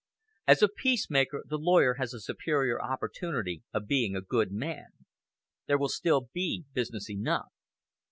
As 0.47 0.63
a 0.63 0.67
peacemaker 0.67 1.43
the 1.47 1.59
lawyer 1.59 1.93
has 1.99 2.11
a 2.11 2.19
superior 2.19 2.81
opportunity 2.81 3.61
of 3.71 3.85
being 3.85 4.15
a 4.15 4.21
good 4.21 4.51
man. 4.51 4.87
There 5.67 5.77
will 5.77 5.89
still 5.89 6.21
be 6.33 6.65
business 6.73 7.07
enough." 7.07 7.51